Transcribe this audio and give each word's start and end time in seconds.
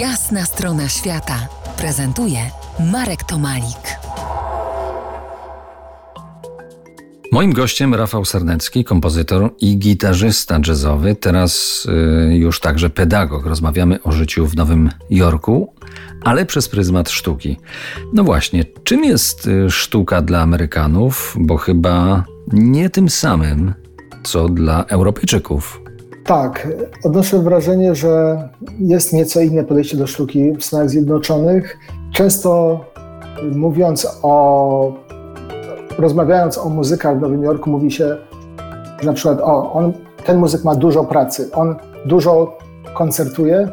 Jasna 0.00 0.44
strona 0.44 0.88
świata 0.88 1.48
prezentuje 1.78 2.38
Marek 2.92 3.24
Tomalik. 3.24 3.98
Moim 7.32 7.52
gościem 7.52 7.94
Rafał 7.94 8.24
Sernecki, 8.24 8.84
kompozytor 8.84 9.50
i 9.60 9.78
gitarzysta 9.78 10.60
jazzowy, 10.66 11.14
teraz 11.14 11.86
y, 12.30 12.36
już 12.36 12.60
także 12.60 12.90
pedagog. 12.90 13.46
Rozmawiamy 13.46 14.02
o 14.02 14.12
życiu 14.12 14.46
w 14.46 14.56
Nowym 14.56 14.90
Jorku, 15.10 15.74
ale 16.22 16.46
przez 16.46 16.68
pryzmat 16.68 17.10
sztuki. 17.10 17.56
No 18.12 18.24
właśnie, 18.24 18.64
czym 18.84 19.04
jest 19.04 19.46
y, 19.46 19.70
sztuka 19.70 20.22
dla 20.22 20.40
Amerykanów? 20.40 21.36
Bo 21.40 21.56
chyba 21.56 22.24
nie 22.52 22.90
tym 22.90 23.08
samym, 23.08 23.74
co 24.22 24.48
dla 24.48 24.84
Europejczyków. 24.84 25.85
Tak, 26.26 26.68
odnoszę 27.04 27.38
wrażenie, 27.38 27.94
że 27.94 28.48
jest 28.78 29.12
nieco 29.12 29.40
inne 29.40 29.64
podejście 29.64 29.96
do 29.96 30.06
sztuki 30.06 30.52
w 30.52 30.64
Stanach 30.64 30.90
Zjednoczonych. 30.90 31.78
Często 32.12 32.80
mówiąc 33.52 34.18
o, 34.22 34.92
rozmawiając 35.98 36.58
o 36.58 36.68
muzykach 36.68 37.18
w 37.18 37.20
Nowym 37.20 37.42
Jorku, 37.42 37.70
mówi 37.70 37.90
się, 37.90 38.16
na 39.02 39.12
przykład 39.12 39.40
o, 39.40 39.72
on, 39.72 39.92
ten 40.24 40.38
muzyk 40.38 40.64
ma 40.64 40.74
dużo 40.74 41.04
pracy, 41.04 41.50
on 41.52 41.76
dużo 42.06 42.58
koncertuje. 42.94 43.68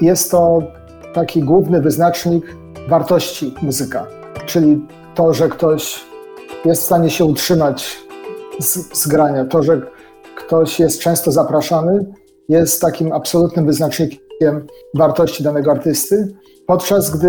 Jest 0.00 0.30
to 0.30 0.62
taki 1.14 1.42
główny 1.42 1.80
wyznacznik 1.80 2.56
wartości 2.88 3.54
muzyka, 3.62 4.06
czyli 4.46 4.86
to, 5.14 5.34
że 5.34 5.48
ktoś 5.48 6.04
jest 6.64 6.82
w 6.82 6.84
stanie 6.84 7.10
się 7.10 7.24
utrzymać 7.24 7.98
z, 8.60 8.98
z 8.98 9.08
grania, 9.08 9.44
to, 9.44 9.62
że 9.62 9.95
ktoś 10.36 10.80
jest 10.80 11.00
często 11.00 11.32
zapraszany, 11.32 12.04
jest 12.48 12.80
takim 12.80 13.12
absolutnym 13.12 13.66
wyznacznikiem 13.66 14.66
wartości 14.94 15.42
danego 15.42 15.70
artysty, 15.70 16.34
podczas 16.66 17.18
gdy 17.18 17.28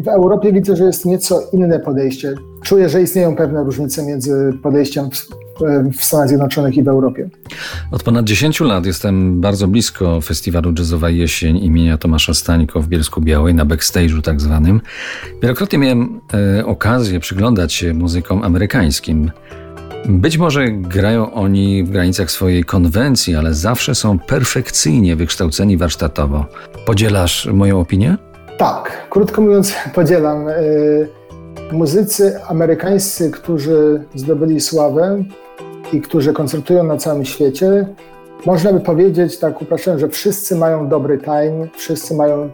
w 0.00 0.08
Europie 0.08 0.52
widzę, 0.52 0.76
że 0.76 0.84
jest 0.84 1.06
nieco 1.06 1.40
inne 1.52 1.80
podejście. 1.80 2.34
Czuję, 2.62 2.88
że 2.88 3.02
istnieją 3.02 3.36
pewne 3.36 3.64
różnice 3.64 4.06
między 4.06 4.52
podejściem 4.62 5.10
w, 5.10 6.04
Stanach 6.04 6.28
Zjednoczonych 6.28 6.76
i 6.76 6.82
w 6.82 6.88
Europie. 6.88 7.30
Od 7.90 8.02
ponad 8.02 8.24
10 8.24 8.60
lat 8.60 8.86
jestem 8.86 9.40
bardzo 9.40 9.68
blisko 9.68 10.20
festiwalu 10.20 10.72
Jazzowa 10.78 11.10
Jesień 11.10 11.56
imienia 11.56 11.98
Tomasza 11.98 12.34
Stańko 12.34 12.80
w 12.80 12.88
Bielsku 12.88 13.20
Białej, 13.20 13.54
na 13.54 13.66
backstage'u 13.66 14.22
tak 14.22 14.40
zwanym. 14.40 14.80
Wielokrotnie 15.42 15.78
miałem 15.78 16.20
e, 16.58 16.66
okazję 16.66 17.20
przyglądać 17.20 17.72
się 17.72 17.94
muzykom 17.94 18.42
amerykańskim. 18.42 19.30
Być 20.08 20.38
może 20.38 20.68
grają 20.68 21.32
oni 21.32 21.84
w 21.84 21.90
granicach 21.90 22.30
swojej 22.30 22.64
konwencji, 22.64 23.34
ale 23.34 23.54
zawsze 23.54 23.94
są 23.94 24.18
perfekcyjnie 24.18 25.16
wykształceni 25.16 25.76
warsztatowo. 25.76 26.46
Podzielasz 26.86 27.48
moją 27.52 27.80
opinię? 27.80 28.16
Tak, 28.58 29.06
krótko 29.10 29.42
mówiąc, 29.42 29.74
podzielam. 29.94 30.48
Y, 30.48 31.08
muzycy 31.72 32.40
amerykańscy, 32.48 33.30
którzy 33.30 34.04
zdobyli 34.14 34.60
sławę 34.60 35.24
i 35.92 36.00
którzy 36.00 36.32
koncertują 36.32 36.84
na 36.84 36.96
całym 36.96 37.24
świecie, 37.24 37.86
można 38.46 38.72
by 38.72 38.80
powiedzieć, 38.80 39.38
tak 39.38 39.62
upraszczając, 39.62 40.00
że 40.00 40.08
wszyscy 40.08 40.56
mają 40.56 40.88
dobry 40.88 41.18
time, 41.18 41.68
wszyscy 41.76 42.14
mają 42.14 42.50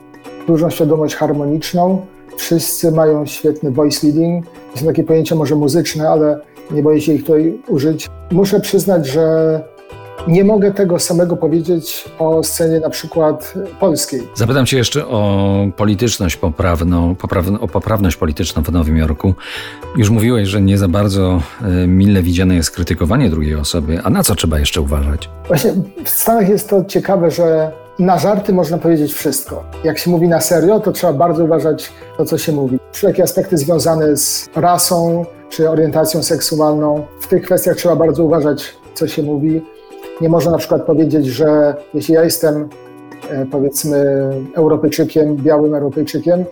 dużą 0.47 0.71
świadomość 0.71 1.15
harmoniczną, 1.15 2.07
wszyscy 2.37 2.93
mają 2.93 3.27
świetny 3.27 3.71
voice 3.71 4.07
leading. 4.07 4.47
To 4.73 4.81
są 4.81 4.87
takie 4.87 5.05
pojęcia 5.05 5.35
może 5.35 5.55
muzyczne, 5.55 6.09
ale 6.09 6.41
nie 6.71 6.83
boję 6.83 7.01
się 7.01 7.13
ich 7.13 7.21
tutaj 7.21 7.59
użyć. 7.69 8.09
Muszę 8.31 8.61
przyznać, 8.61 9.07
że 9.07 9.61
nie 10.29 10.45
mogę 10.45 10.73
tego 10.73 10.99
samego 10.99 11.37
powiedzieć 11.37 12.05
o 12.19 12.43
scenie 12.43 12.81
na 12.81 12.91
przykład 12.91 13.55
polskiej. 13.81 14.23
Zapytam 14.35 14.67
Cię 14.67 14.77
jeszcze 14.77 15.07
o 15.07 15.47
polityczność 15.77 16.37
poprawną, 16.37 17.15
poprawną, 17.15 17.61
o 17.61 17.69
poprawność 17.69 18.17
polityczną 18.17 18.63
w 18.63 18.73
Nowym 18.73 18.97
Jorku. 18.97 19.35
Już 19.97 20.11
mówiłeś, 20.11 20.49
że 20.49 20.61
nie 20.61 20.79
za 20.79 20.89
bardzo 20.89 21.43
e, 21.63 21.87
mile 21.87 22.23
widziane 22.23 22.55
jest 22.55 22.71
krytykowanie 22.71 23.31
drugiej 23.31 23.55
osoby, 23.55 24.01
a 24.05 24.11
na 24.11 24.23
co 24.23 24.35
trzeba 24.35 24.59
jeszcze 24.59 24.81
uważać? 24.81 25.31
Właśnie 25.47 25.73
w 26.05 26.09
Stanach 26.09 26.49
jest 26.49 26.71
to 26.71 26.85
ciekawe, 26.85 27.31
że 27.31 27.73
na 27.99 28.19
żarty 28.19 28.53
można 28.53 28.79
powiedzieć 28.79 29.13
wszystko. 29.13 29.65
Jak 29.85 29.99
się 29.99 30.11
mówi 30.11 30.29
na 30.29 30.41
serio, 30.41 30.81
to 30.81 30.93
trzeba 30.93 31.13
bardzo 31.13 31.45
uważać 31.45 31.93
to, 32.17 32.25
co 32.25 32.39
się 32.39 32.53
mówi. 32.53 32.79
Wszelkie 32.93 33.23
aspekty 33.23 33.59
związane 33.59 34.17
z 34.17 34.49
rasą 34.57 35.25
czy 35.49 35.71
orientacją 35.71 36.23
seksualną, 36.23 37.07
w 37.21 37.27
tych 37.27 37.43
kwestiach 37.43 37.77
trzeba 37.77 37.97
bardzo 37.97 38.25
uważać, 38.25 38.77
co 38.95 39.09
się 39.09 39.23
mówi. 39.23 39.63
Nie 40.21 40.29
można 40.29 40.51
na 40.51 40.59
przykład 40.59 40.83
powiedzieć, 40.83 41.27
że 41.27 41.75
jeśli 41.95 42.15
ja 42.15 42.25
jestem 42.25 42.69
e, 43.31 43.47
powiedzmy 43.47 44.31
Europejczykiem, 44.55 45.37
białym 45.37 45.75
Europejczykiem, 45.75 46.45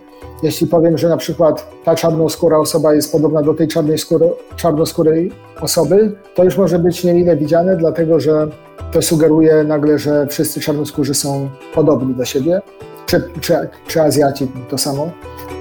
jeśli 0.43 0.67
powiem, 0.67 0.97
że 0.97 1.09
na 1.09 1.17
przykład 1.17 1.67
ta 1.83 1.95
czarnoskóra 1.95 2.57
osoba 2.57 2.93
jest 2.93 3.11
podobna 3.11 3.41
do 3.41 3.53
tej 3.53 3.67
czarnej 3.67 3.97
skóry, 3.97 4.29
czarnoskórej 4.55 5.31
osoby, 5.61 6.11
to 6.35 6.43
już 6.43 6.57
może 6.57 6.79
być 6.79 7.03
niemile 7.03 7.37
widziane, 7.37 7.77
dlatego 7.77 8.19
że 8.19 8.47
to 8.91 9.01
sugeruje 9.01 9.63
nagle, 9.63 9.99
że 9.99 10.27
wszyscy 10.27 10.59
czarnoskórzy 10.59 11.13
są 11.13 11.49
podobni 11.73 12.15
do 12.15 12.25
siebie, 12.25 12.61
czy, 13.07 13.23
czy, 13.41 13.69
czy 13.87 14.01
Azjaci 14.01 14.47
to 14.69 14.77
samo. 14.77 15.11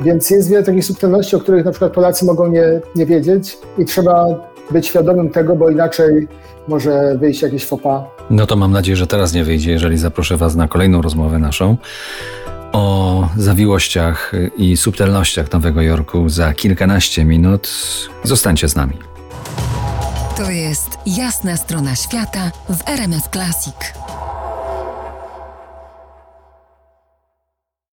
Więc 0.02 0.30
jest 0.30 0.50
wiele 0.50 0.62
takich 0.62 0.84
subtelności, 0.84 1.36
o 1.36 1.40
których 1.40 1.64
na 1.64 1.70
przykład 1.70 1.92
Polacy 1.92 2.24
mogą 2.24 2.48
nie, 2.48 2.80
nie 2.96 3.06
wiedzieć 3.06 3.58
i 3.78 3.84
trzeba 3.84 4.26
być 4.70 4.86
świadomym 4.86 5.30
tego, 5.30 5.56
bo 5.56 5.70
inaczej 5.70 6.28
może 6.68 7.18
wyjść 7.18 7.42
jakieś 7.42 7.66
fopa. 7.66 8.04
No 8.30 8.46
to 8.46 8.56
mam 8.56 8.72
nadzieję, 8.72 8.96
że 8.96 9.06
teraz 9.06 9.32
nie 9.32 9.44
wyjdzie, 9.44 9.72
jeżeli 9.72 9.98
zaproszę 9.98 10.36
Was 10.36 10.54
na 10.54 10.68
kolejną 10.68 11.02
rozmowę 11.02 11.38
naszą 11.38 11.76
o 12.72 13.28
zawiłościach 13.36 14.32
i 14.56 14.76
subtelnościach 14.76 15.52
Nowego 15.52 15.82
Jorku 15.82 16.28
za 16.28 16.54
kilkanaście 16.54 17.24
minut. 17.24 17.68
Zostańcie 18.24 18.68
z 18.68 18.76
nami. 18.76 18.98
To 20.36 20.50
jest 20.50 20.98
jasna 21.06 21.56
strona 21.56 21.96
świata 21.96 22.50
w 22.68 22.88
RMS 22.88 23.28
Classic. 23.32 24.05